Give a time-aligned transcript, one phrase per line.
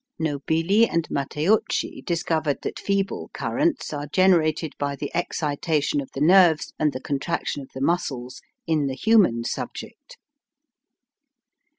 [0.19, 6.73] Nobili and Matteucci discovered that feeble currents are generated by the excitation of the nerves
[6.79, 10.17] and the contraction of the muscles in the human subject.